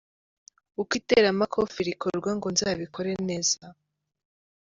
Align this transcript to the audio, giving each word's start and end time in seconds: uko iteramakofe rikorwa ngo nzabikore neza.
uko 0.81 0.91
iteramakofe 1.01 1.79
rikorwa 1.89 2.29
ngo 2.37 2.47
nzabikore 2.53 3.11
neza. 3.27 3.61